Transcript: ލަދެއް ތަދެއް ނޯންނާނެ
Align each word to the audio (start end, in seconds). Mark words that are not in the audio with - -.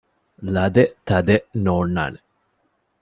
ލަދެއް 0.53 0.95
ތަދެއް 1.07 1.47
ނޯންނާނެ 1.63 2.19